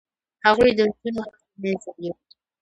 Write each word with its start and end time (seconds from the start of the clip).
هغوی 0.45 0.71
د 0.77 0.79
نجونو 0.89 1.21
حق 1.25 1.35
له 1.43 1.55
منځه 1.63 1.89
یووړ. 2.05 2.17